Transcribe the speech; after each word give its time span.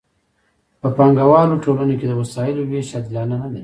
په 0.81 0.87
پانګوالو 0.97 1.61
ټولنو 1.63 1.93
کې 1.99 2.05
د 2.07 2.13
وسایلو 2.21 2.61
ویش 2.69 2.87
عادلانه 2.95 3.35
نه 3.43 3.47
دی. 3.53 3.59